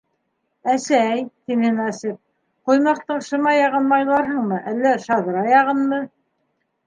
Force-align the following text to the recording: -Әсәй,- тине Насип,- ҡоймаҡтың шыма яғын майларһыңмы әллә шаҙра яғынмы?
-Әсәй,- 0.75 1.19
тине 1.49 1.69
Насип,- 1.73 2.15
ҡоймаҡтың 2.69 3.21
шыма 3.27 3.53
яғын 3.57 3.85
майларһыңмы 3.91 4.59
әллә 4.71 4.95
шаҙра 5.07 5.45
яғынмы? 5.53 6.01